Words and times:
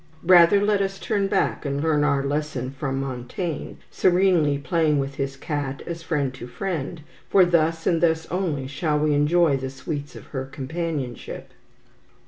Rather 0.23 0.59
let 0.59 0.81
us 0.81 0.97
turn 0.97 1.27
back 1.27 1.63
and 1.63 1.79
learn 1.83 2.03
our 2.03 2.23
lesson 2.25 2.71
from 2.71 2.99
Montaigne, 2.99 3.73
serenely 3.91 4.57
playing 4.57 4.97
with 4.97 5.13
his 5.17 5.37
cat 5.37 5.83
as 5.85 6.01
friend 6.01 6.33
to 6.33 6.47
friend, 6.47 7.01
for 7.29 7.45
thus, 7.45 7.85
and 7.85 8.01
thus 8.01 8.25
only, 8.31 8.65
shall 8.65 8.97
we 8.97 9.13
enjoy 9.13 9.57
the 9.57 9.69
sweets 9.69 10.15
of 10.15 10.25
her 10.33 10.45
companionship. 10.45 11.51